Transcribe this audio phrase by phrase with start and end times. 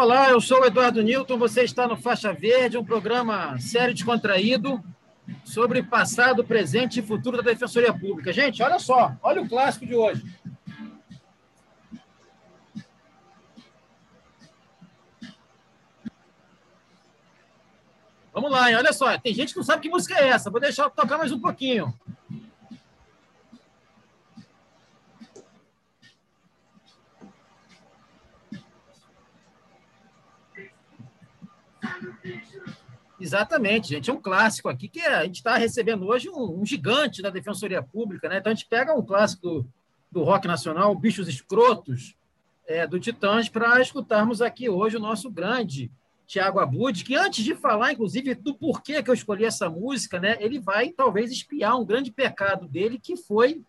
[0.00, 4.80] Olá, eu sou o Eduardo Newton, você está no Faixa Verde, um programa sério descontraído
[5.44, 8.32] sobre passado, presente e futuro da Defensoria Pública.
[8.32, 10.22] Gente, olha só, olha o clássico de hoje.
[18.32, 18.76] Vamos lá, hein?
[18.76, 21.32] olha só, tem gente que não sabe que música é essa, vou deixar tocar mais
[21.32, 21.92] um pouquinho.
[33.20, 34.10] Exatamente, gente.
[34.10, 37.82] É um clássico aqui que a gente está recebendo hoje um, um, gigante da Defensoria
[37.82, 38.38] Pública, né?
[38.38, 39.66] Então a gente pega um clássico do,
[40.12, 42.14] do rock nacional, Bichos Escrotos,
[42.66, 45.90] é, do Titãs, para escutarmos aqui hoje o nosso grande
[46.26, 50.36] Tiago Abud, que antes de falar, inclusive, do porquê que eu escolhi essa música, né?
[50.38, 53.62] Ele vai talvez espiar um grande pecado dele, que foi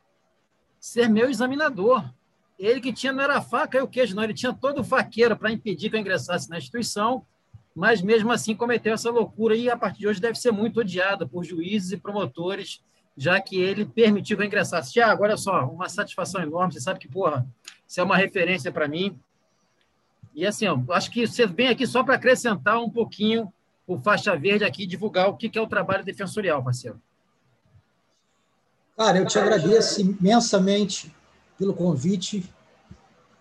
[0.79, 2.13] ser meu examinador.
[2.59, 5.37] Ele que tinha, não era faca e o queijo, não, ele tinha todo o faqueiro
[5.37, 7.25] para impedir que eu ingressasse na instituição
[7.79, 11.25] mas mesmo assim cometeu essa loucura e a partir de hoje deve ser muito odiada
[11.25, 12.83] por juízes e promotores,
[13.15, 14.91] já que ele permitiu que eu ingressasse.
[14.91, 17.47] Tiago, olha só, uma satisfação enorme, você sabe que, porra,
[17.87, 19.17] isso é uma referência para mim.
[20.35, 23.49] E assim, acho que você vem aqui só para acrescentar um pouquinho
[23.87, 27.01] o Faixa Verde aqui, divulgar o que é o trabalho defensorial, parceiro.
[28.97, 31.15] Cara, eu te agradeço imensamente
[31.57, 32.43] pelo convite,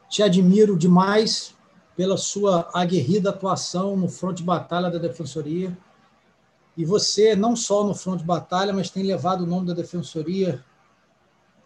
[0.08, 1.57] te admiro demais
[1.98, 5.76] pela sua aguerrida atuação no front de batalha da Defensoria.
[6.76, 10.64] E você, não só no front de batalha, mas tem levado o nome da Defensoria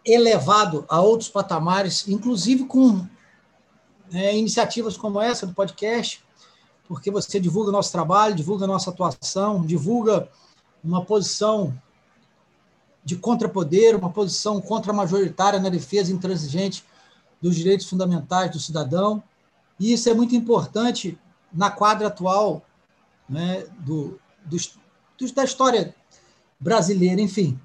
[0.03, 3.07] elevado a outros patamares, inclusive com
[4.11, 6.25] é, iniciativas como essa do podcast,
[6.87, 10.27] porque você divulga nosso trabalho, divulga nossa atuação, divulga
[10.83, 11.79] uma posição
[13.05, 16.83] de contrapoder, uma posição contra-majoritária na defesa intransigente
[17.39, 19.21] dos direitos fundamentais do cidadão.
[19.83, 21.19] E isso é muito importante
[21.51, 22.65] na quadra atual
[23.27, 24.79] né, do, dos,
[25.17, 25.93] dos, da história
[26.57, 27.59] brasileira, enfim.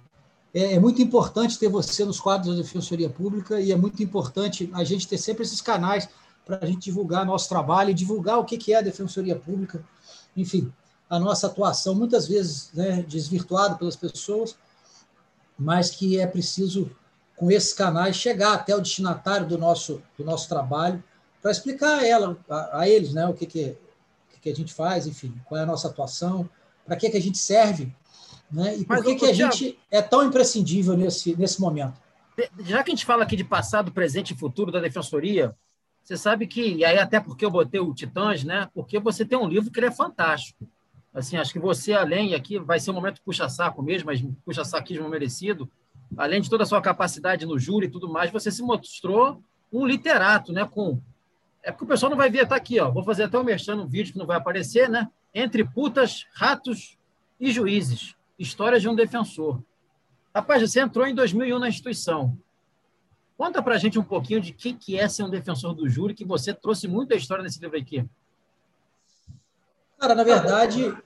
[0.53, 4.69] É, é, muito importante ter você nos quadros da Defensoria Pública e é muito importante
[4.75, 6.09] a gente ter sempre esses canais
[6.45, 9.85] para a gente divulgar nosso trabalho e divulgar o que, que é a Defensoria Pública,
[10.37, 10.73] enfim,
[11.09, 14.57] a nossa atuação, muitas vezes né, desvirtuada pelas pessoas,
[15.57, 16.91] mas que é preciso,
[17.37, 21.01] com esses canais, chegar até o destinatário do nosso, do nosso trabalho
[21.41, 23.77] para explicar a ela, a, a, eles, né, o que, que,
[24.37, 26.49] o que, a gente faz, enfim, qual é a nossa atuação,
[26.85, 27.93] para que, que a gente serve,
[28.51, 31.95] né, e por que, que a gente é tão imprescindível nesse, nesse momento.
[32.61, 35.55] Já que a gente fala aqui de passado, presente e futuro da defensoria,
[36.09, 38.71] você sabe que, e aí até porque eu botei o Titãs, né?
[38.73, 40.67] Porque você tem um livro que ele é fantástico.
[41.13, 45.69] Assim, acho que você, além, aqui vai ser um momento puxa-saco mesmo, mas puxa-saquismo merecido,
[46.17, 49.85] além de toda a sua capacidade no júri e tudo mais, você se mostrou um
[49.85, 50.65] literato, né?
[50.65, 50.99] Com
[51.63, 52.91] é porque o pessoal não vai ver, tá aqui, ó.
[52.91, 55.09] Vou fazer até um merchan no vídeo que não vai aparecer, né?
[55.35, 56.97] Entre putas, ratos
[57.39, 58.15] e juízes.
[58.39, 59.63] História de um defensor.
[60.35, 62.39] Rapaz, você entrou em 2001 na instituição.
[63.37, 66.25] Conta pra gente um pouquinho de que que é ser um defensor do júri, que
[66.25, 68.05] você trouxe muita história nesse livro aqui.
[69.99, 70.97] Cara, na verdade,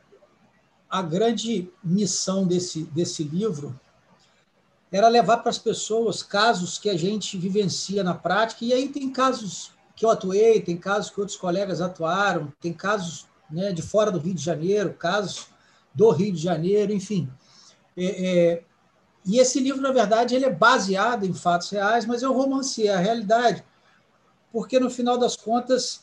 [0.89, 3.79] a grande missão desse, desse livro
[4.91, 9.11] era levar para as pessoas casos que a gente vivencia na prática, e aí tem
[9.11, 14.11] casos que eu atuei, tem casos que outros colegas atuaram, tem casos né, de fora
[14.11, 15.49] do Rio de Janeiro, casos
[15.95, 17.31] do Rio de Janeiro, enfim.
[17.97, 18.65] É, é,
[19.25, 22.99] e esse livro, na verdade, ele é baseado em fatos reais, mas eu romancei a
[22.99, 23.63] realidade,
[24.51, 26.03] porque no final das contas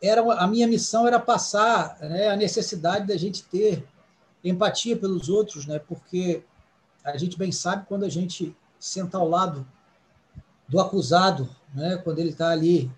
[0.00, 3.86] era a minha missão era passar né, a necessidade da gente ter
[4.44, 6.44] empatia pelos outros, né, porque
[7.02, 9.66] a gente bem sabe quando a gente senta ao lado
[10.68, 12.90] do acusado, né, quando ele está ali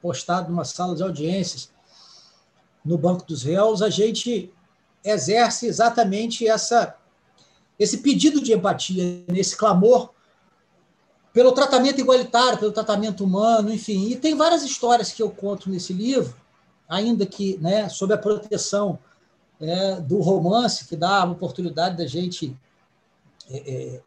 [0.00, 1.70] postado numa sala de audiências,
[2.84, 4.52] no banco dos réus, a gente
[5.04, 6.96] exerce exatamente essa
[7.78, 10.10] esse pedido de empatia, esse clamor
[11.32, 14.08] pelo tratamento igualitário, pelo tratamento humano, enfim.
[14.08, 16.34] E tem várias histórias que eu conto nesse livro,
[16.86, 18.98] ainda que né, sob a proteção
[19.58, 22.54] é, do romance, que dá a oportunidade da gente,
[23.48, 24.02] é, é,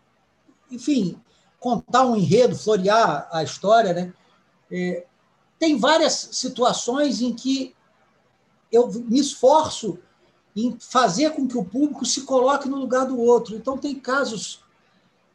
[0.69, 1.19] enfim,
[1.59, 4.13] contar um enredo, florear a história, né?
[5.63, 7.74] Tem várias situações em que
[8.69, 9.98] eu me esforço
[10.54, 13.56] em fazer com que o público se coloque no lugar do outro.
[13.56, 14.62] Então, tem casos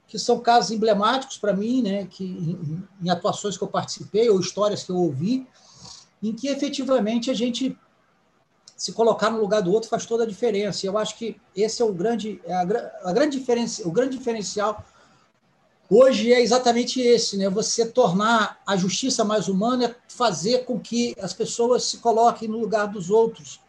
[0.07, 4.39] que são casos emblemáticos para mim, né, que em, em, atuações que eu participei ou
[4.39, 5.47] histórias que eu ouvi,
[6.23, 7.75] em que efetivamente a gente
[8.77, 10.87] se colocar no lugar do outro faz toda a diferença.
[10.87, 12.61] Eu acho que esse é o grande, é a,
[13.05, 14.85] a grande diferença, o grande diferencial
[15.91, 17.49] hoje é exatamente esse, né?
[17.49, 22.59] Você tornar a justiça mais humana é fazer com que as pessoas se coloquem no
[22.59, 23.61] lugar dos outros,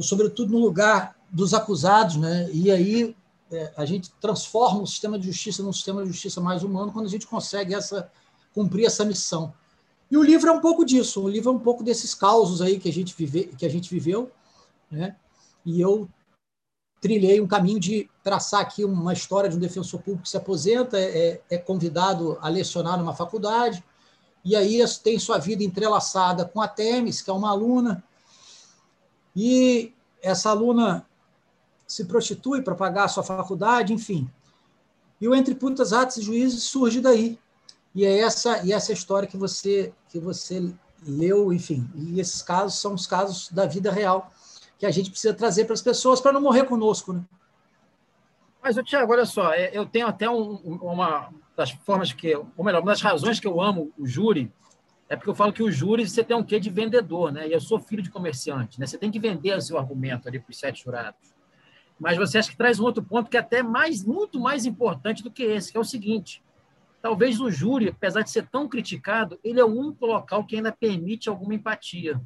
[0.00, 2.48] sobretudo no lugar dos acusados, né?
[2.52, 3.16] E aí
[3.50, 7.06] é, a gente transforma o sistema de justiça num sistema de justiça mais humano quando
[7.06, 8.10] a gente consegue essa
[8.54, 9.52] cumprir essa missão.
[10.10, 12.78] E o livro é um pouco disso, o livro é um pouco desses causos aí
[12.78, 14.30] que a gente vive, que a gente viveu,
[14.90, 15.16] né?
[15.64, 16.08] E eu
[17.04, 20.98] trilhei um caminho de traçar aqui uma história de um defensor público que se aposenta,
[20.98, 23.84] é, é convidado a lecionar numa faculdade,
[24.42, 28.02] e aí tem sua vida entrelaçada com a Temis, que é uma aluna,
[29.36, 29.92] e
[30.22, 31.06] essa aluna
[31.86, 34.26] se prostitui para pagar a sua faculdade, enfim.
[35.20, 37.38] E o Entre Putas, Atos e Juízes surge daí.
[37.94, 40.72] E é essa, e essa história que você, que você
[41.06, 41.86] leu, enfim.
[41.94, 44.32] E esses casos são os casos da vida real
[44.84, 47.14] que a gente precisa trazer para as pessoas para não morrer conosco.
[47.14, 47.24] Né?
[48.62, 52.82] Mas, Tiago, olha só, é, eu tenho até um, uma das formas que, ou melhor,
[52.82, 54.52] uma das razões que eu amo o júri
[55.08, 57.48] é porque eu falo que o júri você tem um quê de vendedor, né?
[57.48, 58.86] E eu sou filho de comerciante, né?
[58.86, 61.34] Você tem que vender o seu argumento ali para os sete jurados.
[61.98, 65.22] Mas você acha que traz um outro ponto que é até mais, muito mais importante
[65.22, 66.42] do que esse, que é o seguinte:
[67.00, 70.72] talvez o júri, apesar de ser tão criticado, ele é o único local que ainda
[70.72, 72.20] permite alguma empatia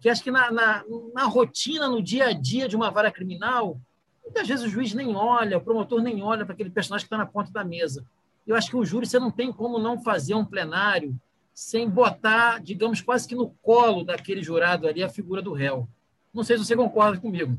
[0.00, 3.80] que acho que na, na, na, rotina, no dia a dia de uma vara criminal,
[4.22, 7.18] muitas vezes o juiz nem olha, o promotor nem olha para aquele personagem que está
[7.18, 8.04] na ponta da mesa.
[8.46, 11.18] Eu acho que o júri você não tem como não fazer um plenário
[11.54, 15.88] sem botar, digamos, quase que no colo daquele jurado ali a figura do réu.
[16.32, 17.56] Não sei se você concorda comigo.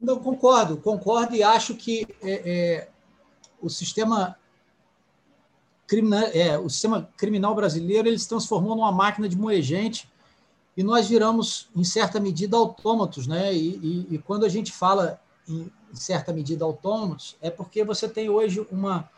[0.00, 2.88] Não, concordo, concordo e acho que é, é,
[3.60, 4.36] o sistema
[5.86, 10.06] criminal, é, o sistema criminal brasileiro ele se transformou numa máquina de moer gente
[10.76, 13.26] e nós viramos, em certa medida, autômatos.
[13.26, 13.54] Né?
[13.54, 18.08] E, e, e quando a gente fala em, em certa medida autômatos, é porque você
[18.08, 19.08] tem hoje uma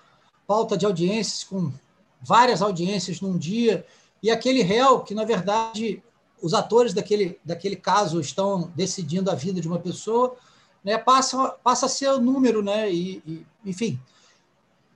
[0.46, 1.72] pauta de audiências com
[2.20, 3.86] várias audiências num dia,
[4.22, 6.02] e aquele réu, que na verdade
[6.42, 10.36] os atores daquele, daquele caso estão decidindo a vida de uma pessoa,
[10.84, 13.98] né, passa, passa a ser o número, né, e, e, enfim.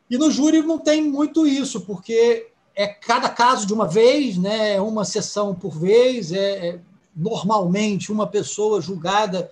[0.08, 4.74] E no júri não tem muito isso, porque é cada caso de uma vez, né?
[4.74, 6.80] É uma sessão por vez, é, é
[7.14, 9.50] normalmente uma pessoa julgada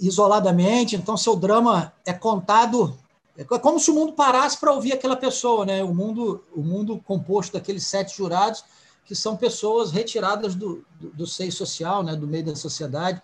[0.00, 2.98] isoladamente, então seu drama é contado
[3.36, 5.82] é como se o mundo parasse para ouvir aquela pessoa, né?
[5.82, 8.64] O mundo, o mundo composto daqueles sete jurados
[9.04, 12.14] que são pessoas retiradas do, do, do seio social, né?
[12.14, 13.20] Do meio da sociedade,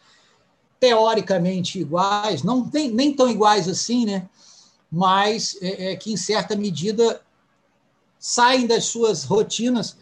[0.81, 4.28] teoricamente iguais, não tem, nem tão iguais assim, né?
[4.90, 7.23] Mas é, é que em certa medida
[8.20, 9.96] saem das suas rotinas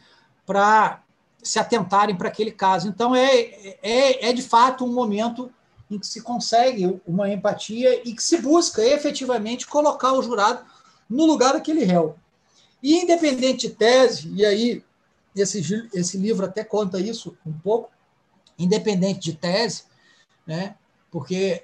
[0.45, 1.03] para
[1.41, 2.89] se atentarem para aquele caso.
[2.89, 5.51] Então, é, é, é de fato um momento
[5.89, 10.65] em que se consegue uma empatia e que se busca efetivamente colocar o jurado
[11.09, 12.17] no lugar daquele réu.
[12.83, 14.85] E independente de tese, e aí
[15.35, 17.91] esse, esse livro até conta isso um pouco,
[18.59, 19.85] independente de tese,
[20.47, 20.75] né?
[21.11, 21.63] porque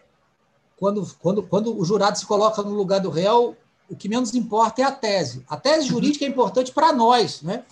[0.76, 3.56] quando, quando, quando o jurado se coloca no lugar do réu,
[3.88, 5.44] o que menos importa é a tese.
[5.48, 7.64] A tese jurídica é importante para nós, né?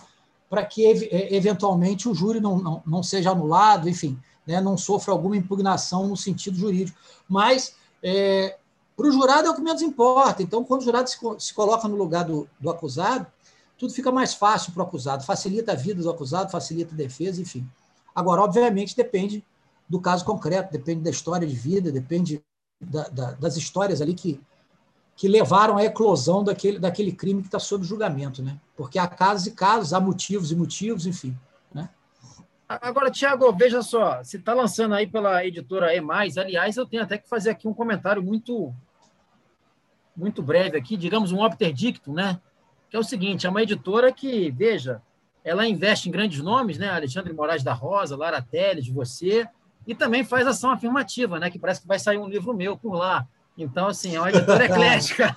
[0.49, 0.83] para que,
[1.31, 4.61] eventualmente, o júri não, não, não seja anulado, enfim, né?
[4.61, 6.97] não sofra alguma impugnação no sentido jurídico.
[7.27, 8.57] Mas, é,
[8.95, 10.43] para o jurado, é o que menos importa.
[10.43, 13.25] Então, quando o jurado se, se coloca no lugar do, do acusado,
[13.77, 17.41] tudo fica mais fácil para o acusado, facilita a vida do acusado, facilita a defesa,
[17.41, 17.67] enfim.
[18.13, 19.43] Agora, obviamente, depende
[19.89, 22.43] do caso concreto, depende da história de vida, depende
[22.79, 24.39] da, da, das histórias ali que,
[25.15, 28.57] que levaram à eclosão daquele, daquele crime que está sob julgamento, né?
[28.75, 31.37] Porque há casos e casos, há motivos e motivos, enfim.
[31.73, 31.87] Né?
[32.67, 36.01] Agora, Tiago, veja só, você está lançando aí pela editora E+,
[36.39, 38.73] aliás, eu tenho até que fazer aqui um comentário muito
[40.15, 42.39] muito breve aqui, digamos um obter dictum, né?
[42.89, 45.01] Que é o seguinte, é uma editora que, veja,
[45.43, 46.89] ela investe em grandes nomes, né?
[46.89, 49.47] Alexandre Moraes da Rosa, Lara Teles, você,
[49.87, 51.49] e também faz ação afirmativa, né?
[51.49, 53.27] Que parece que vai sair um livro meu por lá.
[53.57, 55.35] Então, assim, é uma editora eclética.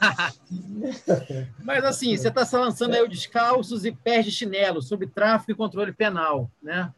[1.62, 5.52] Mas, assim, você está se lançando aí o Descalços e Pés de Chinelo, sobre tráfico
[5.52, 6.92] e controle penal, né?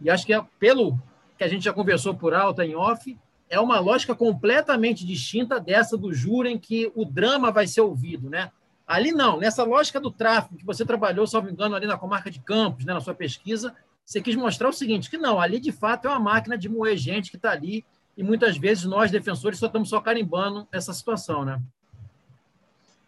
[0.00, 0.98] E acho que, é, pelo
[1.36, 3.16] que a gente já conversou por alto em off,
[3.50, 8.28] é uma lógica completamente distinta dessa do júri, em que o drama vai ser ouvido,
[8.28, 8.50] né?
[8.86, 12.40] Ali não, nessa lógica do tráfico, que você trabalhou, salvo engano, ali na comarca de
[12.40, 16.06] Campos, né, na sua pesquisa, você quis mostrar o seguinte, que não, ali de fato
[16.06, 17.84] é uma máquina de moer gente que está ali
[18.18, 21.62] e muitas vezes nós, defensores, só estamos só carimbando essa situação, né?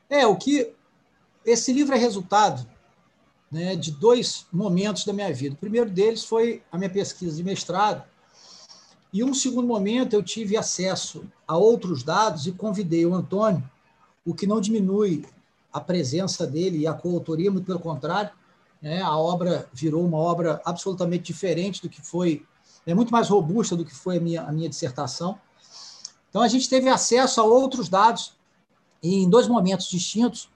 [0.09, 0.73] É, o que
[1.45, 2.65] esse livro é resultado
[3.51, 5.57] né, de dois momentos da minha vida.
[5.57, 8.05] O primeiro deles foi a minha pesquisa de mestrado,
[9.13, 13.69] e um segundo momento eu tive acesso a outros dados e convidei o Antônio,
[14.25, 15.27] o que não diminui
[15.73, 18.31] a presença dele e a coautoria, muito pelo contrário.
[18.81, 19.03] Né?
[19.03, 22.47] A obra virou uma obra absolutamente diferente do que foi,
[22.87, 25.39] é muito mais robusta do que foi a minha, a minha dissertação.
[26.29, 28.33] Então, a gente teve acesso a outros dados
[29.03, 30.49] em dois momentos distintos,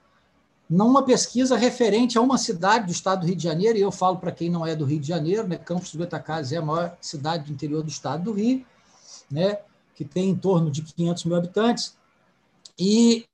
[0.69, 4.19] numa pesquisa referente a uma cidade do estado do Rio de Janeiro, e eu falo
[4.19, 6.97] para quem não é do Rio de Janeiro, né, Campos do Goitacazes é a maior
[7.01, 8.65] cidade do interior do estado do Rio,
[9.31, 9.59] né,
[9.95, 11.97] que tem em torno de 500 mil habitantes,
[12.79, 13.27] e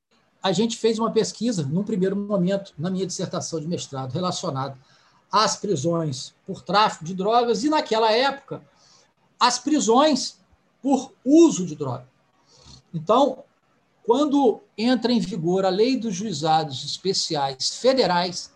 [0.43, 4.77] a gente fez uma pesquisa, num primeiro momento, na minha dissertação de mestrado, relacionada
[5.31, 8.63] às prisões por tráfico de drogas, e naquela época,
[9.41, 10.39] as prisões
[10.83, 12.07] por uso de droga.
[12.93, 13.43] Então,
[14.05, 18.53] quando entra em vigor a lei dos juizados especiais federais,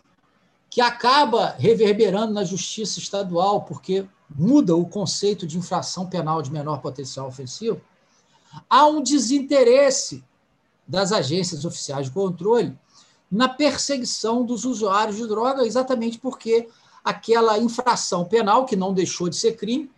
[0.69, 6.81] que acaba reverberando na justiça estadual, porque muda o conceito de infração penal de menor
[6.81, 7.79] potencial ofensivo,
[8.69, 10.23] há um desinteresse
[10.87, 12.77] das agências oficiais de controle
[13.31, 16.67] na perseguição dos usuários de droga, exatamente porque
[17.03, 19.89] aquela infração penal, que não deixou de ser crime,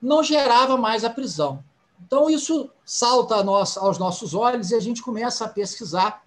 [0.00, 1.62] não gerava mais a prisão.
[2.06, 6.24] Então, isso salta aos nossos olhos e a gente começa a pesquisar.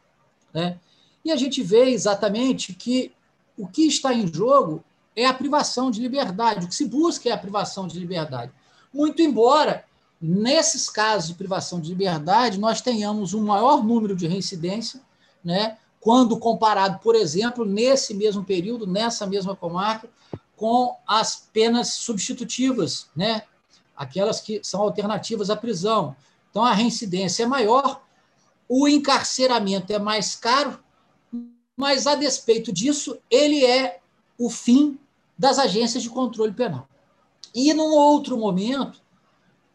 [0.53, 0.79] Né?
[1.25, 3.11] E a gente vê exatamente que
[3.57, 4.83] o que está em jogo
[5.15, 6.65] é a privação de liberdade.
[6.65, 8.51] O que se busca é a privação de liberdade.
[8.93, 9.85] Muito embora,
[10.21, 15.01] nesses casos de privação de liberdade, nós tenhamos um maior número de reincidência,
[15.43, 15.77] né?
[15.99, 20.09] quando comparado, por exemplo, nesse mesmo período, nessa mesma comarca,
[20.55, 23.43] com as penas substitutivas, né?
[23.95, 26.15] Aquelas que são alternativas à prisão.
[26.49, 28.01] Então, a reincidência é maior,
[28.67, 30.79] o encarceramento é mais caro,
[31.75, 33.99] mas, a despeito disso, ele é
[34.37, 34.97] o fim
[35.37, 36.87] das agências de controle penal.
[37.53, 39.01] E, num outro momento,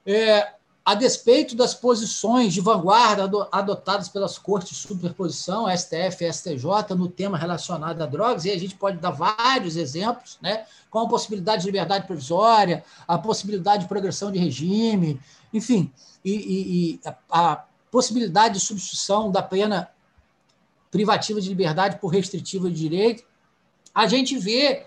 [0.06, 0.54] é,
[0.88, 7.10] a despeito das posições de vanguarda adotadas pelas cortes de superposição, STF e STJ, no
[7.10, 11.60] tema relacionado a drogas, e a gente pode dar vários exemplos, né, com a possibilidade
[11.60, 15.20] de liberdade provisória, a possibilidade de progressão de regime,
[15.52, 15.92] enfim,
[16.24, 19.90] e, e, e a, a possibilidade de substituição da pena
[20.90, 23.24] privativa de liberdade por restritiva de direito,
[23.94, 24.86] a gente vê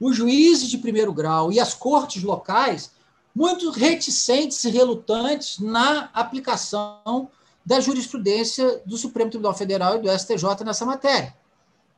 [0.00, 2.94] os juízes de primeiro grau e as cortes locais
[3.34, 7.28] muito reticentes e relutantes na aplicação
[7.66, 11.34] da jurisprudência do Supremo Tribunal Federal e do STJ nessa matéria.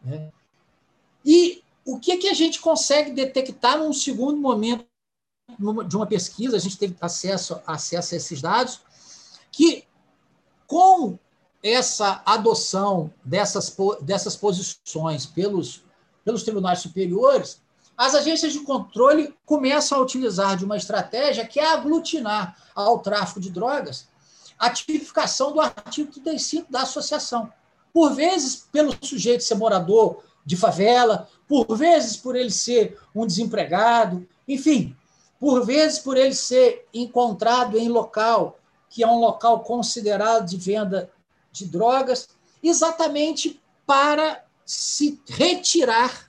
[0.03, 0.31] Né?
[1.25, 4.87] E o que, que a gente consegue detectar num segundo momento
[5.87, 8.81] de uma pesquisa, a gente teve acesso, acesso a esses dados,
[9.53, 9.85] que
[10.67, 11.19] com
[11.63, 15.83] essa adoção dessas, dessas posições pelos,
[16.25, 17.61] pelos tribunais superiores,
[17.97, 23.41] as agências de controle começam a utilizar de uma estratégia que é aglutinar ao tráfico
[23.41, 24.07] de drogas
[24.59, 27.53] a tipificação do artigo 35 da associação.
[27.93, 34.27] Por vezes, pelo sujeito ser morador de favela, por vezes por ele ser um desempregado,
[34.47, 34.97] enfim,
[35.39, 41.11] por vezes por ele ser encontrado em local que é um local considerado de venda
[41.53, 42.29] de drogas,
[42.63, 46.26] exatamente para se retirar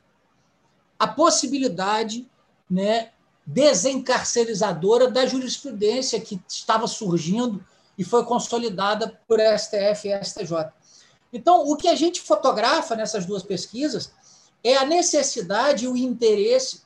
[0.97, 2.27] a possibilidade
[2.69, 3.11] né,
[3.45, 7.63] desencarcerizadora da jurisprudência que estava surgindo
[7.97, 10.71] e foi consolidada por STF e STJ.
[11.31, 14.11] Então, o que a gente fotografa nessas duas pesquisas
[14.63, 16.81] é a necessidade e o interesse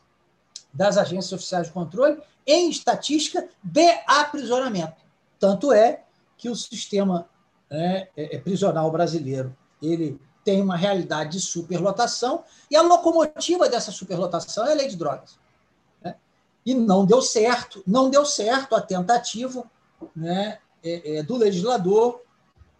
[0.73, 5.01] das agências oficiais de controle em estatística de aprisionamento.
[5.39, 6.03] Tanto é
[6.37, 7.29] que o sistema
[7.69, 10.19] né, é, é prisional brasileiro ele
[10.51, 15.39] tem uma realidade de superlotação, e a locomotiva dessa superlotação é a lei de drogas.
[16.03, 16.13] Né?
[16.65, 19.63] E não deu certo, não deu certo a tentativa
[20.13, 22.21] né, é, é, do legislador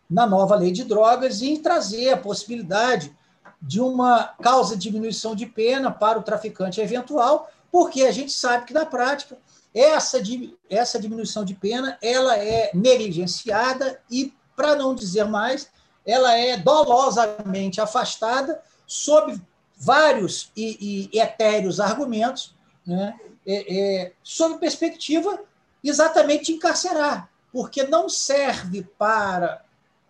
[0.09, 3.15] na nova lei de drogas em trazer a possibilidade
[3.61, 8.65] de uma causa de diminuição de pena para o traficante eventual, porque a gente sabe
[8.65, 9.37] que na prática
[9.73, 10.21] essa,
[10.69, 15.69] essa diminuição de pena ela é negligenciada e, para não dizer mais,
[16.05, 19.39] ela é dolosamente afastada sob
[19.77, 22.53] vários e, e etéreos argumentos,
[22.85, 25.39] né, é, é, sob perspectiva
[25.83, 29.63] exatamente de encarcerar, porque não serve para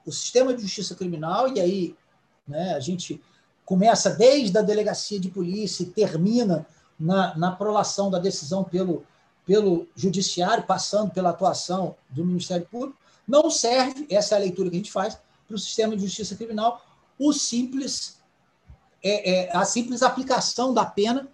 [0.05, 1.95] o sistema de justiça criminal, e aí
[2.47, 3.21] né, a gente
[3.63, 6.65] começa desde a delegacia de polícia e termina
[6.99, 9.05] na, na prolação da decisão pelo,
[9.45, 14.75] pelo judiciário, passando pela atuação do Ministério Público, não serve, essa é a leitura que
[14.75, 15.17] a gente faz,
[15.51, 16.81] para o sistema de justiça criminal
[17.19, 18.17] o simples,
[19.03, 21.27] é, é, a simples aplicação da pena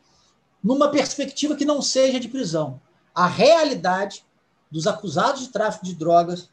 [0.61, 2.81] numa perspectiva que não seja de prisão.
[3.15, 4.25] A realidade
[4.69, 6.49] dos acusados de tráfico de drogas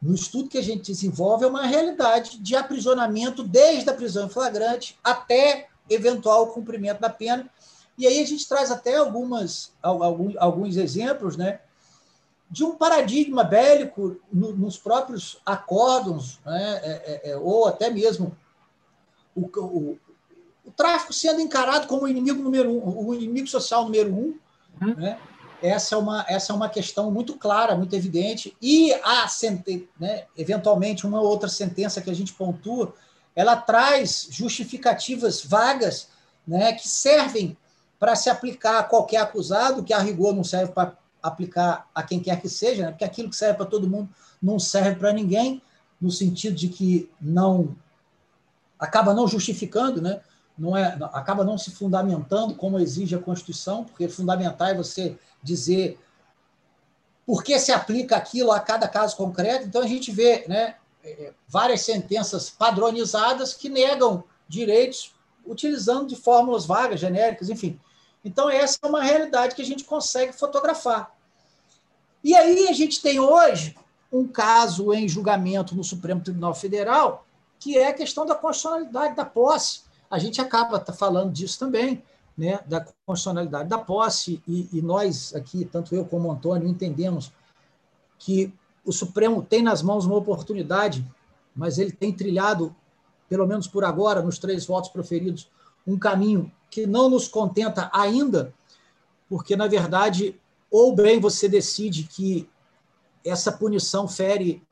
[0.00, 4.30] no estudo que a gente desenvolve, é uma realidade de aprisionamento desde a prisão em
[4.30, 7.50] flagrante até eventual cumprimento da pena.
[7.98, 11.60] E aí a gente traz até algumas, alguns, alguns exemplos né,
[12.50, 18.36] de um paradigma bélico no, nos próprios acórdons, né, é, é, é, ou até mesmo
[19.34, 19.98] o, o,
[20.64, 24.38] o, tráfico sendo encarado como o inimigo número um, o inimigo social número um.
[24.82, 24.94] Uhum.
[24.96, 25.18] Né,
[25.62, 29.26] essa é uma, essa é uma questão muito clara, muito evidente, e a
[29.98, 32.94] né, eventualmente uma outra sentença que a gente pontua,
[33.36, 36.08] ela traz justificativas vagas
[36.46, 37.56] né, que servem
[37.98, 42.20] para se aplicar a qualquer acusado, que a rigor não serve para aplicar a quem
[42.20, 44.08] quer que seja, né, porque aquilo que serve para todo mundo
[44.42, 45.62] não serve para ninguém,
[46.00, 47.76] no sentido de que não
[48.78, 50.20] acaba não justificando, né?
[50.60, 55.98] não é, acaba não se fundamentando como exige a Constituição, porque fundamentar é você dizer
[57.24, 59.66] por que se aplica aquilo a cada caso concreto.
[59.66, 65.14] Então, a gente vê né, é, várias sentenças padronizadas que negam direitos
[65.46, 67.80] utilizando de fórmulas vagas, genéricas, enfim.
[68.24, 71.14] Então, essa é uma realidade que a gente consegue fotografar.
[72.22, 73.76] E aí, a gente tem hoje
[74.12, 77.24] um caso em julgamento no Supremo Tribunal Federal,
[77.58, 82.02] que é a questão da constitucionalidade da posse a gente acaba tá falando disso também,
[82.36, 87.32] né, da constitucionalidade da posse, e, e nós aqui, tanto eu como o Antônio, entendemos
[88.18, 88.52] que
[88.84, 91.06] o Supremo tem nas mãos uma oportunidade,
[91.54, 92.74] mas ele tem trilhado,
[93.28, 95.48] pelo menos por agora, nos três votos proferidos,
[95.86, 98.54] um caminho que não nos contenta ainda,
[99.28, 100.38] porque, na verdade,
[100.70, 102.48] ou bem você decide que
[103.24, 104.62] essa punição fere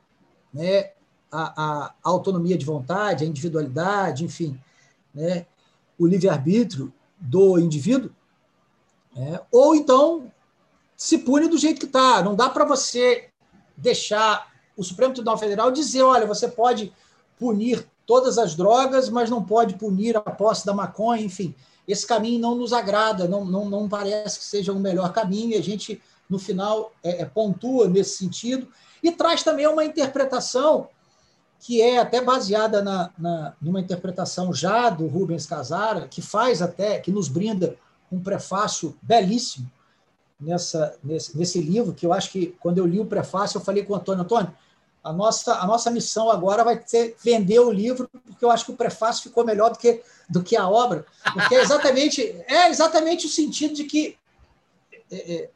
[0.52, 0.93] né,
[1.31, 4.59] a, a autonomia de vontade, a individualidade, enfim,
[5.14, 5.47] né,
[5.99, 8.11] o livre-arbítrio do indivíduo,
[9.17, 10.31] é, ou então
[10.97, 12.23] se pune do jeito que está.
[12.23, 13.28] Não dá para você
[13.76, 16.93] deixar o Supremo Tribunal Federal dizer: olha, você pode
[17.38, 21.55] punir todas as drogas, mas não pode punir a posse da maconha, enfim.
[21.88, 25.57] Esse caminho não nos agrada, não, não, não parece que seja o melhor caminho, e
[25.57, 28.69] a gente, no final, é, é, pontua nesse sentido,
[29.02, 30.89] e traz também uma interpretação
[31.60, 37.00] que é até baseada na, na, numa interpretação já do Rubens Casara, que faz até,
[37.00, 37.75] que nos brinda
[38.13, 39.69] um prefácio belíssimo
[40.39, 43.82] nessa, nesse, nesse livro, que eu acho que quando eu li o prefácio, eu falei
[43.82, 44.52] com o Antônio, Antônio,
[45.08, 48.73] a nossa, a nossa missão agora vai ser vender o livro, porque eu acho que
[48.73, 53.26] o prefácio ficou melhor do que, do que a obra, porque é exatamente, é exatamente
[53.26, 54.16] o sentido de que
[55.10, 55.50] é, é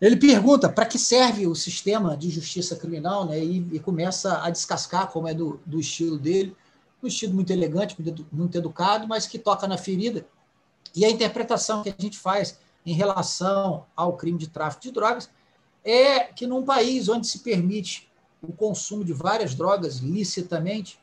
[0.00, 3.42] ele pergunta para que serve o sistema de justiça criminal, né?
[3.42, 6.56] E, e começa a descascar, como é do, do, estilo dele,
[7.02, 7.96] um estilo muito elegante,
[8.30, 10.24] muito educado, mas que toca na ferida.
[10.94, 15.28] E a interpretação que a gente faz em relação ao crime de tráfico de drogas
[15.84, 18.07] é que num país onde se permite
[18.42, 21.00] o consumo de várias drogas licitamente,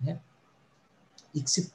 [0.00, 0.20] né?
[1.34, 1.72] E que se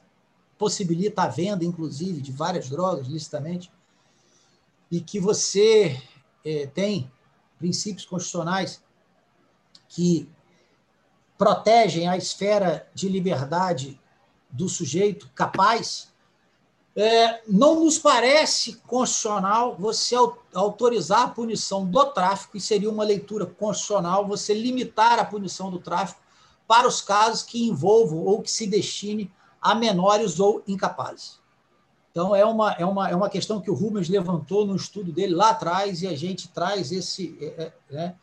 [0.56, 3.72] possibilita a venda, inclusive, de várias drogas licitamente,
[4.90, 6.00] e que você
[6.44, 7.10] é, tem
[7.58, 8.82] princípios constitucionais
[9.88, 10.30] que
[11.36, 14.00] protegem a esfera de liberdade
[14.50, 16.12] do sujeito capaz,
[17.00, 20.16] é, não nos parece constitucional você
[20.52, 25.78] autorizar a punição do tráfico, e seria uma leitura constitucional você limitar a punição do
[25.78, 26.20] tráfico
[26.66, 29.30] para os casos que envolvam ou que se destine
[29.62, 31.38] a menores ou incapazes.
[32.10, 35.36] Então, é uma, é, uma, é uma questão que o Rubens levantou no estudo dele
[35.36, 37.38] lá atrás e a gente traz esse.
[37.40, 38.14] É, é, né,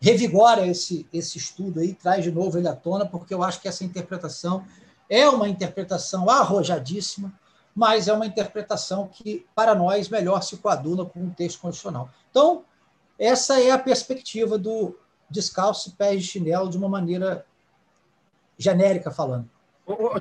[0.00, 3.68] revigora esse, esse estudo aí, traz de novo ele à tona, porque eu acho que
[3.68, 4.64] essa interpretação
[5.10, 7.32] é uma interpretação arrojadíssima,
[7.74, 12.10] mas é uma interpretação que, para nós, melhor se coaduna com o texto constitucional.
[12.30, 12.64] Então,
[13.18, 17.46] essa é a perspectiva do descalço e pés de chinelo de uma maneira
[18.58, 19.48] genérica falando.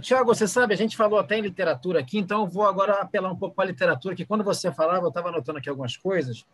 [0.01, 3.31] Tiago, você sabe, a gente falou até em literatura aqui, então eu vou agora apelar
[3.31, 6.45] um pouco para a literatura, que quando você falava, eu estava anotando aqui algumas coisas,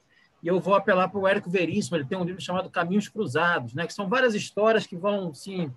[0.44, 3.74] e eu vou apelar para o Érico Veríssimo, ele tem um livro chamado Caminhos Cruzados,
[3.74, 5.72] né, que são várias histórias que vão assim,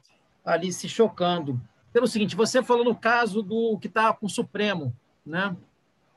[0.45, 1.61] ali se chocando.
[1.93, 4.93] Pelo seguinte, você falou no caso do que está com o Supremo,
[5.29, 5.57] né,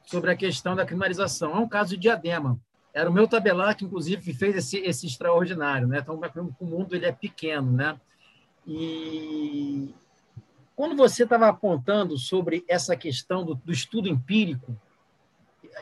[0.03, 1.55] sobre a questão da criminalização.
[1.55, 2.59] É um caso de diadema.
[2.93, 5.87] Era o meu tabelar que, inclusive, fez esse, esse extraordinário.
[5.87, 5.99] Né?
[5.99, 6.19] Então,
[6.59, 7.71] o mundo ele é pequeno.
[7.71, 7.99] Né?
[8.67, 9.93] E,
[10.75, 14.75] quando você estava apontando sobre essa questão do, do, estudo empírico,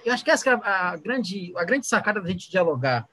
[0.05, 3.07] eu acho que essa é a, a, grande, a grande sacada da gente dialogar.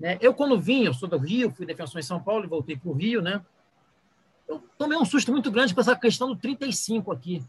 [0.00, 0.18] Né?
[0.20, 2.88] Eu, quando vim, eu sou do Rio, fui defensor em São Paulo e voltei para
[2.88, 3.40] o Rio, né?
[4.48, 7.44] eu tomei um susto muito grande com essa questão do 35 aqui.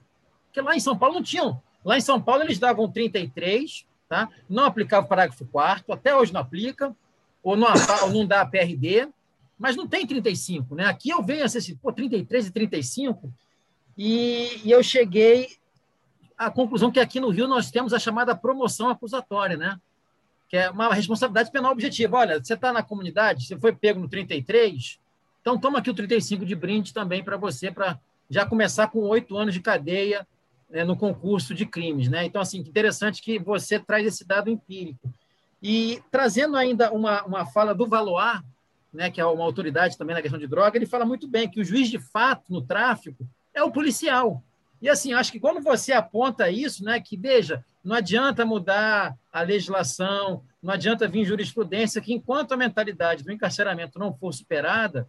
[0.46, 1.62] Porque lá em São Paulo não tinham.
[1.84, 4.30] Lá em São Paulo eles davam 33, tá?
[4.50, 6.96] não aplicava o parágrafo 4 até hoje não aplica,
[7.44, 7.68] ou não,
[8.04, 9.08] ou não dá a PRD,
[9.58, 10.86] mas não tem 35, né?
[10.86, 13.32] Aqui eu venho assim, pô, 33 e 35,
[13.98, 15.58] e, e eu cheguei
[16.38, 19.80] à conclusão que aqui no Rio nós temos a chamada promoção acusatória, né?
[20.48, 22.18] Que é uma responsabilidade penal objetiva.
[22.18, 25.00] Olha, você está na comunidade, você foi pego no 33,
[25.42, 29.38] então toma aqui o 35 de brinde também para você, para já começar com oito
[29.38, 30.26] anos de cadeia
[30.70, 32.26] né, no concurso de crimes, né?
[32.26, 35.12] Então, assim, interessante que você traz esse dado empírico.
[35.62, 38.42] E trazendo ainda uma, uma fala do Valois,
[38.94, 41.60] né, que é uma autoridade também na questão de droga, ele fala muito bem que
[41.60, 44.44] o juiz de fato no tráfico é o policial.
[44.82, 49.42] E assim, acho que quando você aponta isso, né, que veja, não adianta mudar a
[49.42, 55.08] legislação, não adianta vir jurisprudência, que enquanto a mentalidade do encarceramento não for superada,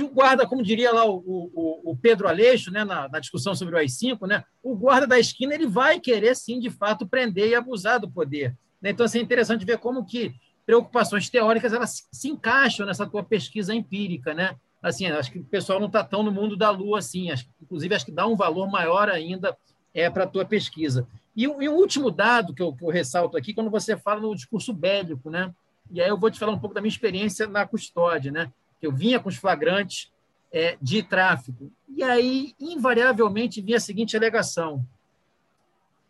[0.00, 3.74] o guarda, como diria lá o, o, o Pedro Aleixo, né, na, na, discussão sobre
[3.74, 7.54] o AI-5, né, o guarda da esquina ele vai querer, sim, de fato, prender e
[7.54, 8.56] abusar do poder.
[8.80, 8.90] Né?
[8.90, 13.74] Então, assim, é interessante ver como que preocupações teóricas elas se encaixam nessa tua pesquisa
[13.74, 14.56] empírica, né?
[14.82, 17.94] Assim, acho que o pessoal não está tão no mundo da lua assim, acho, inclusive
[17.94, 19.56] acho que dá um valor maior ainda
[19.94, 21.06] é, para a tua pesquisa.
[21.36, 24.34] E, e o último dado que eu, que eu ressalto aqui, quando você fala no
[24.34, 25.52] discurso bélico, né?
[25.90, 28.52] E aí eu vou te falar um pouco da minha experiência na custódia, né?
[28.82, 30.10] Eu vinha com os flagrantes
[30.52, 31.70] é, de tráfico.
[31.88, 34.84] E aí, invariavelmente, vinha a seguinte alegação: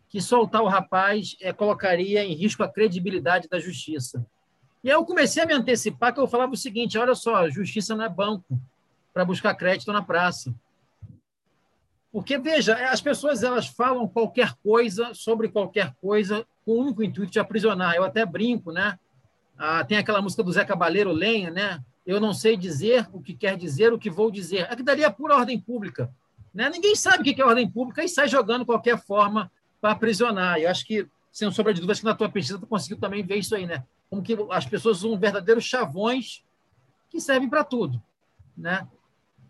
[0.09, 4.25] que soltar o rapaz é, colocaria em risco a credibilidade da justiça.
[4.83, 7.95] E aí eu comecei a me antecipar que eu falava o seguinte: olha só, justiça
[7.95, 8.59] não é banco
[9.13, 10.53] para buscar crédito na praça.
[12.11, 17.31] Porque, veja, as pessoas elas falam qualquer coisa sobre qualquer coisa com o único intuito
[17.31, 17.95] de aprisionar.
[17.95, 18.99] Eu até brinco, né?
[19.57, 21.83] Ah, tem aquela música do Zé Cabaleiro, Lenha, né?
[22.05, 24.67] Eu não sei dizer o que quer dizer, o que vou dizer.
[24.69, 26.13] É que daria pura ordem pública.
[26.53, 26.69] Né?
[26.69, 30.59] Ninguém sabe o que é ordem pública e sai jogando qualquer forma para aprisionar.
[30.59, 33.37] Eu acho que, sem sombra de dúvidas, que na tua pesquisa tu conseguiu também ver
[33.37, 33.83] isso aí, né?
[34.09, 36.43] Como que as pessoas usam verdadeiros chavões
[37.09, 38.01] que servem para tudo,
[38.55, 38.87] né?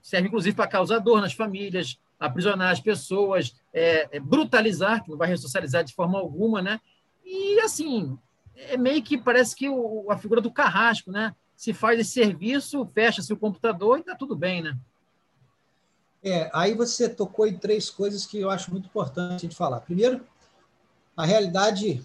[0.01, 5.17] Serve, inclusive, para causar dor nas famílias, aprisionar as pessoas, é, é, brutalizar, que não
[5.17, 6.79] vai ressocializar de forma alguma, né?
[7.25, 8.17] E, assim,
[8.55, 11.33] é meio que parece que o, a figura do carrasco, né?
[11.55, 14.77] Se faz esse serviço, fecha-se o computador e está tudo bem, né?
[16.23, 19.81] É, aí você tocou em três coisas que eu acho muito importante de falar.
[19.81, 20.25] Primeiro,
[21.17, 22.03] a realidade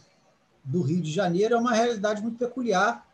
[0.64, 3.06] do Rio de Janeiro é uma realidade muito peculiar,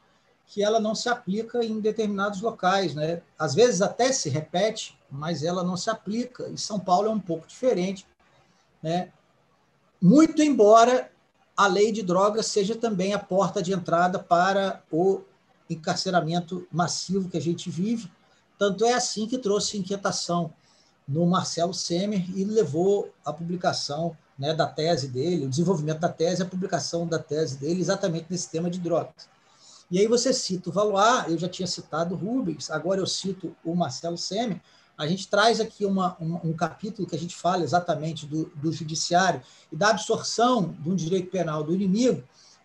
[0.46, 2.94] que ela não se aplica em determinados locais.
[2.94, 3.22] Né?
[3.38, 6.48] Às vezes até se repete, mas ela não se aplica.
[6.48, 8.06] E São Paulo é um pouco diferente.
[8.82, 9.12] Né?
[10.00, 11.10] Muito embora
[11.56, 15.22] a lei de drogas seja também a porta de entrada para o
[15.68, 18.10] encarceramento massivo que a gente vive.
[18.58, 20.52] Tanto é assim que trouxe inquietação
[21.06, 26.42] no Marcelo Semer e levou à publicação né, da tese dele, o desenvolvimento da tese,
[26.42, 29.28] a publicação da tese dele exatamente nesse tema de drogas.
[29.90, 33.54] E aí você cita o Valois, eu já tinha citado o Rubens, agora eu cito
[33.64, 34.60] o Marcelo Semer,
[34.96, 38.72] a gente traz aqui uma, uma, um capítulo que a gente fala exatamente do, do
[38.72, 42.22] judiciário e da absorção de um direito penal do inimigo,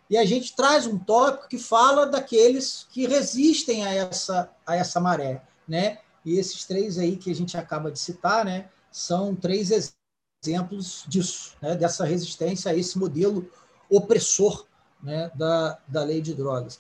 [0.10, 5.00] e a gente traz um tópico que fala daqueles que resistem a essa, a essa
[5.00, 6.00] maré, né?
[6.26, 9.94] E esses três aí que a gente acaba de citar, né, são três
[10.44, 13.50] exemplos disso, né, dessa resistência a esse modelo
[13.90, 14.66] opressor
[15.02, 16.80] né, da, da lei de drogas.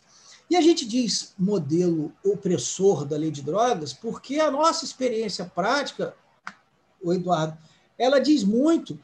[0.49, 6.15] E a gente diz modelo opressor da lei de drogas porque a nossa experiência prática,
[7.01, 7.57] o Eduardo,
[7.97, 8.99] ela diz muito,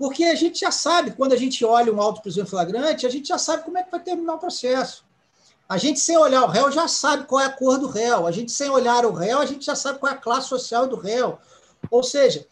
[0.00, 3.28] porque a gente já sabe, quando a gente olha um auto prisão flagrante, a gente
[3.28, 5.04] já sabe como é que vai terminar o processo.
[5.68, 8.26] A gente, sem olhar o réu, já sabe qual é a cor do réu.
[8.26, 10.86] A gente, sem olhar o réu, a gente já sabe qual é a classe social
[10.86, 11.38] do réu.
[11.90, 12.46] Ou seja,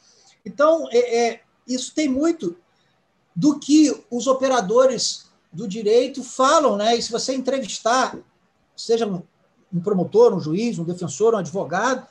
[0.44, 2.54] então, é, é, isso tem muito
[3.34, 6.96] do que os operadores do direito falam, né?
[6.96, 8.14] E se você entrevistar,
[8.76, 12.06] seja um promotor, um juiz, um defensor, um advogado,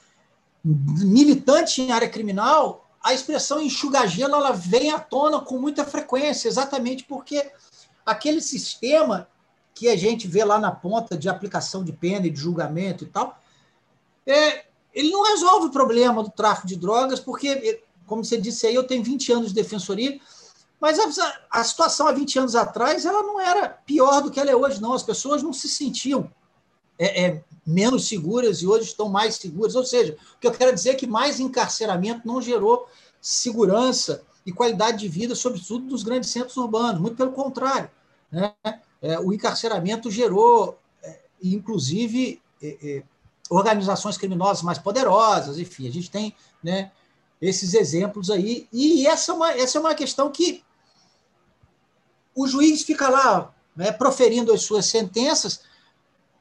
[0.66, 6.50] militante em área criminal, a expressão enxugar gelo ela vem à tona com muita frequência,
[6.50, 7.50] exatamente porque
[8.06, 9.30] aquele sistema
[9.74, 13.08] que a gente vê lá na ponta de aplicação de pena e de julgamento e
[13.08, 13.42] tal,
[14.26, 18.76] é, ele não resolve o problema do tráfico de drogas, porque, como você disse aí,
[18.76, 20.20] eu tenho 20 anos de defensoria,
[20.78, 24.52] mas a, a situação há 20 anos atrás ela não era pior do que ela
[24.52, 24.92] é hoje, não.
[24.92, 26.30] As pessoas não se sentiam
[27.00, 29.76] é, é, menos seguras e hoje estão mais seguras.
[29.76, 32.88] Ou seja, o que eu quero dizer é que mais encarceramento não gerou
[33.22, 37.02] segurança e qualidade de vida, sobretudo nos grandes centros urbanos.
[37.02, 37.92] Muito pelo contrário.
[38.32, 38.54] Né?
[39.02, 43.04] é, o encarceramento gerou, é, inclusive, é, é,
[43.50, 46.92] organizações criminosas mais poderosas, enfim, a gente tem né,
[47.42, 48.68] esses exemplos aí.
[48.72, 50.64] E essa é, uma, essa é uma questão que
[52.36, 55.62] o juiz fica lá né, proferindo as suas sentenças,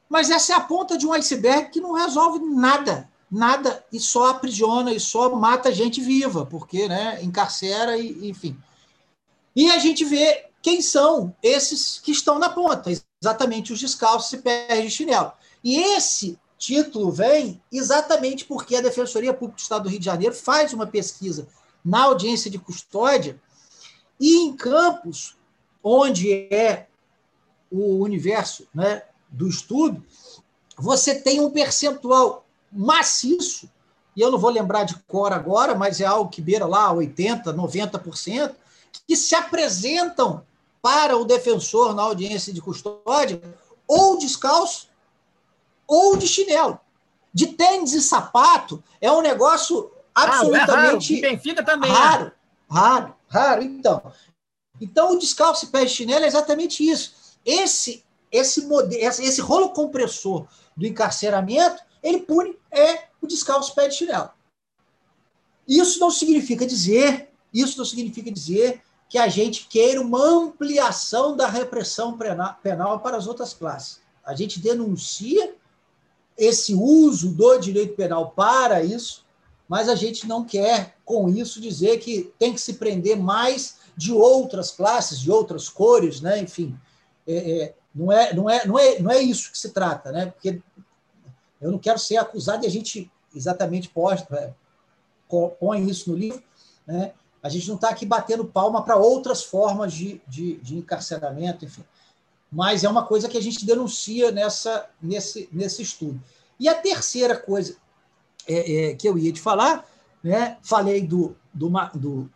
[0.09, 4.29] Mas essa é a ponta de um iceberg que não resolve nada, nada, e só
[4.29, 8.57] aprisiona e só mata gente viva, porque né, encarcera e enfim.
[9.55, 12.91] E a gente vê quem são esses que estão na ponta,
[13.21, 15.31] exatamente os descalços e pés de chinelo.
[15.63, 20.33] E esse título vem exatamente porque a Defensoria Pública do Estado do Rio de Janeiro
[20.33, 21.47] faz uma pesquisa
[21.83, 23.39] na audiência de custódia
[24.19, 25.37] e em campos
[25.83, 26.87] onde é
[27.71, 30.03] o universo né, do estudo,
[30.77, 33.69] você tem um percentual maciço,
[34.15, 37.43] e eu não vou lembrar de cor agora, mas é algo que beira lá 80%,
[37.45, 38.55] 90%,
[39.07, 40.43] que se apresentam
[40.81, 43.41] para o defensor na audiência de custódia
[43.87, 44.89] ou descalço
[45.87, 46.79] ou de chinelo.
[47.33, 51.65] De tênis e sapato é um negócio absolutamente ah, é raro.
[51.65, 52.31] Também raro, é.
[52.73, 53.63] raro, raro.
[53.63, 54.01] Então,
[54.81, 57.13] então o descalço e pé de chinelo é exatamente isso.
[57.45, 63.95] Esse esse modelo, esse rolo compressor do encarceramento, ele pune é o descalço pé de
[63.95, 64.29] chinelo.
[65.67, 71.47] Isso não significa dizer, isso não significa dizer que a gente queira uma ampliação da
[71.47, 72.17] repressão
[72.61, 73.99] penal para as outras classes.
[74.23, 75.55] A gente denuncia
[76.37, 79.25] esse uso do direito penal para isso,
[79.67, 84.13] mas a gente não quer, com isso, dizer que tem que se prender mais de
[84.13, 86.39] outras classes, de outras cores, né?
[86.39, 86.77] enfim.
[87.25, 90.27] É, é, não, é, não, é, não, é, não é isso que se trata, né?
[90.27, 90.61] porque
[91.59, 94.53] eu não quero ser acusado e a gente exatamente posta, é,
[95.59, 96.41] põe isso no livro,
[96.85, 97.11] né?
[97.41, 101.83] A gente não está aqui batendo palma para outras formas de, de, de, encarceramento, enfim.
[102.51, 106.21] Mas é uma coisa que a gente denuncia nessa, nesse, nesse estudo.
[106.59, 107.77] E a terceira coisa
[108.47, 109.85] é, é, que eu ia te falar,
[110.23, 112.29] né, falei do, do, do,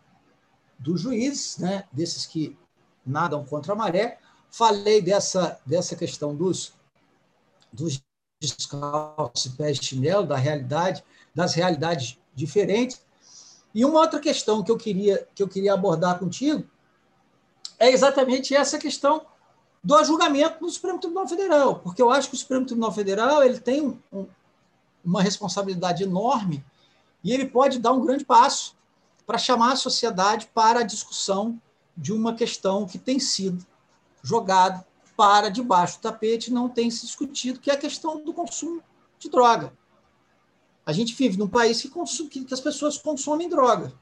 [0.78, 2.56] do juiz, né, desses que
[3.04, 4.18] nadam contra a maré,
[4.52, 6.74] falei dessa, dessa questão dos,
[7.72, 8.00] dos
[8.38, 11.02] descalços, pés de chinelo, da realidade,
[11.34, 13.02] das realidades diferentes,
[13.74, 16.68] e uma outra questão que eu queria, que eu queria abordar contigo
[17.78, 19.24] é exatamente essa questão
[19.82, 23.58] do julgamento no Supremo Tribunal Federal, porque eu acho que o Supremo Tribunal Federal ele
[23.58, 24.26] tem um, um,
[25.02, 26.62] uma responsabilidade enorme
[27.24, 28.76] e ele pode dar um grande passo
[29.26, 31.58] para chamar a sociedade para a discussão
[31.96, 33.66] de uma questão que tem sido
[34.22, 38.82] jogada para debaixo do tapete não tem se discutido, que é a questão do consumo
[39.18, 39.72] de droga.
[40.84, 43.92] A gente vive num país que, consome, que as pessoas consomem droga,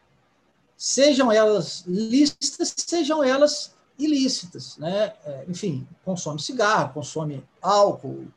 [0.77, 5.13] sejam elas lícitas, sejam elas ilícitas, né?
[5.25, 8.29] É, enfim, consome cigarro, consome álcool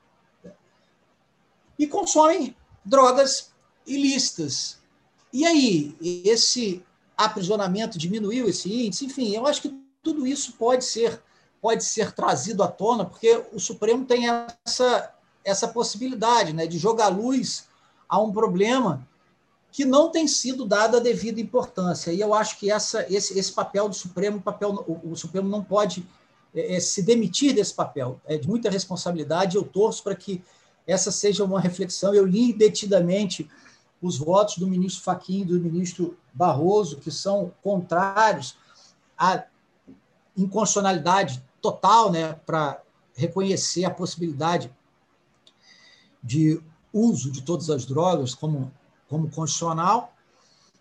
[1.79, 3.53] e consomem drogas
[3.87, 4.79] ilícitas.
[5.31, 6.83] E aí, esse
[7.17, 9.05] aprisionamento diminuiu esse índice?
[9.05, 11.21] Enfim, eu acho que tudo isso pode ser
[11.63, 15.13] pode ser trazido à tona, porque o Supremo tem essa
[15.45, 17.67] essa possibilidade, né, de jogar luz
[18.07, 19.05] a um problema
[19.71, 22.11] que não tem sido dada a devida importância.
[22.11, 25.63] E eu acho que essa, esse, esse papel do Supremo, papel, o, o Supremo não
[25.63, 26.07] pode
[26.53, 28.21] é, é, se demitir desse papel.
[28.25, 29.57] É de muita responsabilidade.
[29.57, 30.43] Eu torço para que
[30.85, 32.13] essa seja uma reflexão.
[32.13, 33.49] Eu li detidamente
[34.01, 38.55] os votos do ministro Fachin e do ministro Barroso, que são contrários
[39.17, 39.43] à
[40.37, 42.83] inconstitucionalidade total né, para
[43.15, 44.69] reconhecer a possibilidade
[46.21, 48.71] de uso de todas as drogas como,
[49.07, 50.13] como constitucional,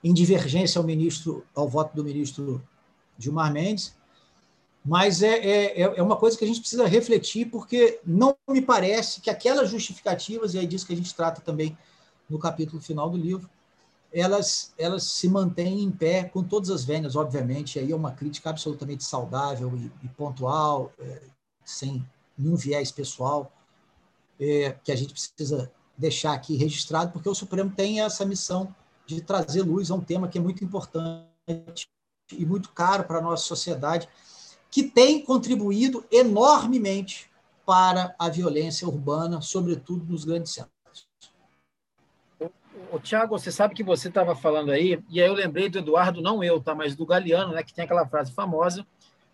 [0.03, 2.61] em divergência ao ministro, ao voto do ministro
[3.17, 3.97] Gilmar Mendes,
[4.85, 9.21] mas é, é, é uma coisa que a gente precisa refletir, porque não me parece
[9.21, 11.79] que aquelas justificativas, e é disso que a gente trata também
[12.29, 13.49] no capítulo final do livro,
[14.13, 18.51] elas, elas se mantêm em pé com todas as vênias, obviamente, aí é uma crítica
[18.51, 21.23] absolutamente saudável e, e pontual, é,
[21.65, 23.51] sem nenhum viés pessoal,
[24.39, 28.75] é, que a gente precisa deixar aqui registrado, porque o Supremo tem essa missão
[29.07, 31.89] de trazer luz a um tema que é muito importante
[32.31, 34.09] e muito caro para a nossa sociedade,
[34.71, 37.31] que tem contribuído enormemente
[37.65, 40.72] para a violência urbana, sobretudo nos grandes centros.
[42.93, 46.21] O Tiago, você sabe que você estava falando aí, e aí eu lembrei do Eduardo,
[46.21, 48.87] não eu, tá, mas do Galeano, né, que tem aquela frase famosa,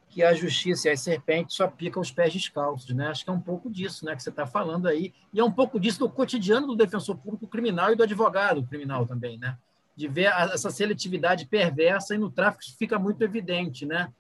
[0.09, 3.09] que a justiça e as serpentes só picam os pés descalços, né?
[3.09, 5.51] Acho que é um pouco disso, né, que você está falando aí, e é um
[5.51, 9.59] pouco disso do cotidiano do defensor público criminal e do advogado criminal também, né?
[9.97, 14.12] De ver essa seletividade perversa e no tráfico isso fica muito evidente, né?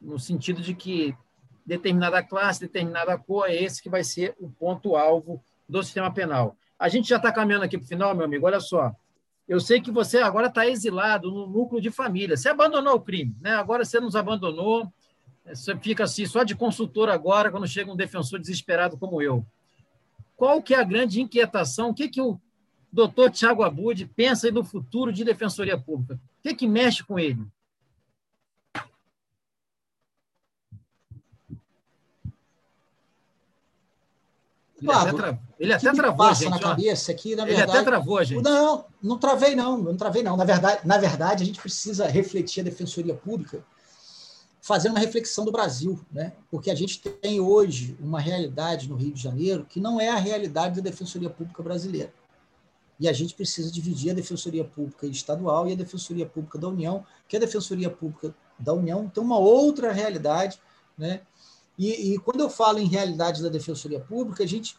[0.00, 1.14] No sentido de que
[1.66, 6.56] determinada classe, determinada cor é esse que vai ser o ponto alvo do sistema penal.
[6.78, 8.46] A gente já está caminhando aqui para o final, meu amigo.
[8.46, 8.94] Olha só,
[9.48, 12.36] eu sei que você agora está exilado no núcleo de família.
[12.36, 13.54] Você abandonou o crime, né?
[13.54, 14.92] Agora você nos abandonou
[15.54, 19.46] você fica assim, só de consultor agora, quando chega um defensor desesperado como eu.
[20.36, 21.90] qual que é a grande inquietação?
[21.90, 22.40] O que, que o
[22.92, 26.14] doutor Tiago Abud pensa no futuro de defensoria pública?
[26.14, 27.46] O que, que mexe com ele?
[34.80, 35.38] Ele até, tra...
[35.58, 36.50] ele até travou, passa gente.
[36.50, 37.70] na cabeça aqui, na verdade.
[37.70, 38.42] Ele até travou, gente.
[38.42, 39.78] Não, não travei, não.
[39.78, 40.36] Não travei, não.
[40.36, 43.64] Na verdade, na verdade, a gente precisa refletir a defensoria pública
[44.60, 46.32] fazendo uma reflexão do Brasil, né?
[46.50, 50.16] Porque a gente tem hoje uma realidade no Rio de Janeiro que não é a
[50.16, 52.12] realidade da defensoria pública brasileira.
[52.98, 57.04] E a gente precisa dividir a defensoria pública estadual e a defensoria pública da União,
[57.28, 60.60] que a defensoria pública da União tem uma outra realidade,
[60.98, 61.20] né?
[61.78, 64.76] E, e quando eu falo em realidade da defensoria pública, a gente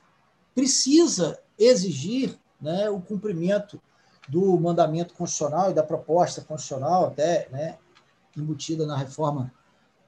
[0.56, 3.80] precisa exigir né, o cumprimento
[4.28, 7.78] do mandamento constitucional e da proposta constitucional, até né,
[8.36, 9.54] embutida na reforma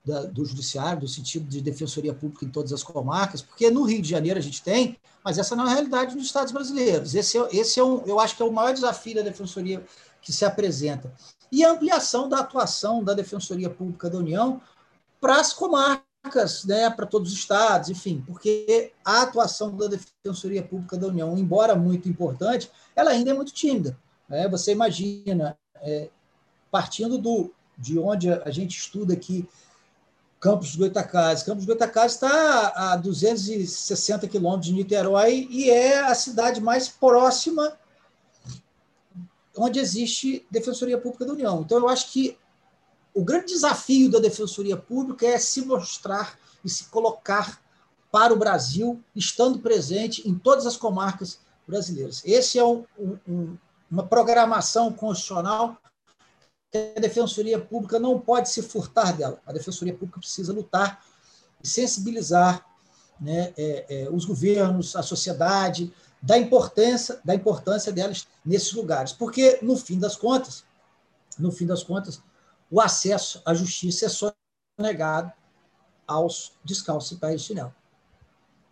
[0.03, 4.01] da, do judiciário, do sentido de defensoria pública em todas as comarcas, porque no Rio
[4.01, 7.13] de Janeiro a gente tem, mas essa não é a realidade dos estados brasileiros.
[7.15, 9.83] Esse, é, esse é um, eu acho que é o maior desafio da defensoria
[10.21, 11.13] que se apresenta.
[11.51, 14.61] E a ampliação da atuação da defensoria pública da União
[15.21, 16.08] para as comarcas
[16.65, 21.75] né, para todos os estados, enfim, porque a atuação da Defensoria Pública da União, embora
[21.75, 23.97] muito importante, ela ainda é muito tímida.
[24.27, 24.47] Né?
[24.47, 26.09] Você imagina, é,
[26.71, 29.47] partindo do, de onde a gente estuda aqui,
[30.39, 31.43] Campos Goitacazes.
[31.43, 37.77] Campos Goitacazes está a 260 quilômetros de Niterói e é a cidade mais próxima
[39.57, 41.61] onde existe Defensoria Pública da União.
[41.61, 42.37] Então, eu acho que
[43.19, 47.61] o grande desafio da Defensoria Pública é se mostrar e se colocar
[48.09, 52.21] para o Brasil, estando presente em todas as comarcas brasileiras.
[52.23, 52.85] Esse é um,
[53.27, 53.57] um,
[53.91, 55.77] uma programação constitucional
[56.71, 59.41] que a Defensoria Pública não pode se furtar dela.
[59.45, 61.03] A Defensoria Pública precisa lutar
[61.61, 62.65] e sensibilizar
[63.19, 69.11] né, é, é, os governos, a sociedade, da importância, da importância delas nesses lugares.
[69.11, 70.63] Porque, no fim das contas,
[71.37, 72.21] no fim das contas,
[72.69, 74.33] o acesso à justiça é só
[74.77, 75.31] negado
[76.07, 77.73] aos descalços e pés de chinelo.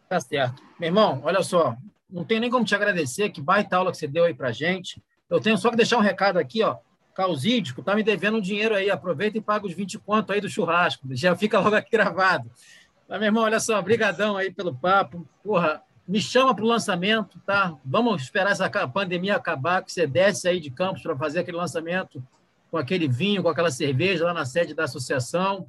[0.09, 0.61] Tá certo.
[0.79, 1.75] Meu irmão, olha só,
[2.09, 5.03] não tem nem como te agradecer, que baita aula que você deu aí pra gente.
[5.29, 6.77] Eu tenho só que deixar um recado aqui, ó.
[7.13, 10.47] Causídico tá me devendo um dinheiro aí, aproveita e paga os 20 conto aí do
[10.47, 12.49] churrasco, já fica logo aqui gravado.
[13.09, 15.27] Mas, meu irmão, olha só, brigadão aí pelo papo.
[15.43, 17.75] Porra, me chama para o lançamento, tá?
[17.83, 22.23] Vamos esperar essa pandemia acabar, que você desce aí de campos para fazer aquele lançamento
[22.69, 25.67] com aquele vinho, com aquela cerveja lá na sede da associação.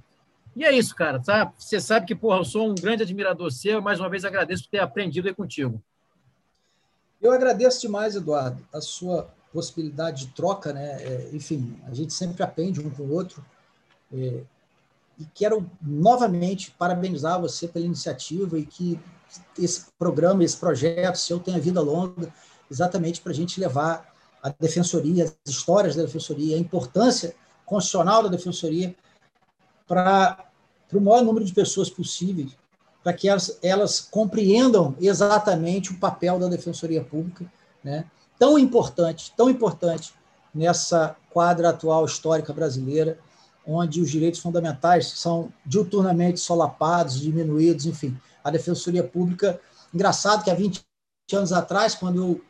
[0.57, 1.53] E é isso, cara, tá?
[1.57, 4.71] Você sabe que, porra, eu sou um grande admirador seu, mais uma vez agradeço por
[4.71, 5.83] ter aprendido aí contigo.
[7.21, 11.03] Eu agradeço demais, Eduardo, a sua possibilidade de troca, né?
[11.03, 13.45] É, enfim, a gente sempre aprende um com o outro.
[14.13, 14.43] É,
[15.19, 18.99] e quero novamente parabenizar você pela iniciativa e que
[19.59, 22.33] esse programa, esse projeto seu tenha vida longa,
[22.71, 24.08] exatamente para a gente levar
[24.43, 28.95] a defensoria, as histórias da defensoria, a importância constitucional da defensoria
[29.87, 30.45] para
[30.93, 32.57] o maior número de pessoas possíveis,
[33.03, 37.51] para que elas, elas compreendam exatamente o papel da defensoria pública,
[37.83, 38.05] né?
[38.39, 40.13] tão importante, tão importante
[40.55, 43.19] nessa quadra atual histórica brasileira,
[43.67, 48.17] onde os direitos fundamentais são diuturnamente solapados, diminuídos, enfim.
[48.43, 49.61] A defensoria pública,
[49.93, 50.83] engraçado que há 20
[51.35, 52.41] anos atrás, quando eu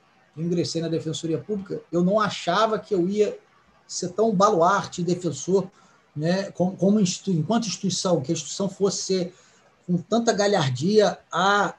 [0.42, 3.38] ingressei na Defensoria Pública, eu não achava que eu ia
[3.86, 5.68] ser tão baluarte defensor,
[6.14, 9.34] né, como, como institu enquanto instituição, que a instituição fosse ser
[9.86, 11.74] com tanta galhardia a,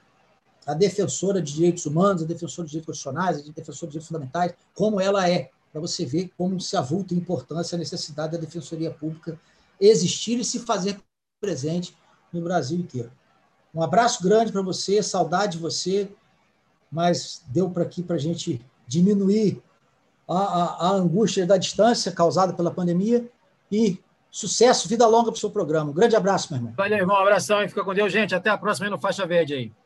[0.65, 4.53] a defensora de direitos humanos, a defensora de direitos constitucionais, a defensora de direitos fundamentais,
[4.73, 8.91] como ela é, para você ver como se avulta a importância, a necessidade da Defensoria
[8.91, 9.39] Pública
[9.79, 10.99] existir e se fazer
[11.39, 11.95] presente
[12.33, 13.11] no Brasil inteiro.
[13.73, 16.09] Um abraço grande para você, saudade de você,
[16.91, 19.61] mas deu para aqui para a gente diminuir
[20.27, 23.27] a, a, a, angústia da distância causada pela pandemia
[23.71, 23.99] e
[24.31, 25.91] sucesso, vida longa para o seu programa.
[25.91, 26.73] Um grande abraço, meu irmão.
[26.75, 27.17] Valeu, irmão.
[27.17, 28.35] Um abração e fica com Deus, gente.
[28.35, 29.71] Até a próxima aí no Faixa Verde aí.